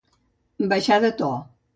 [0.71, 1.29] Baixar de to.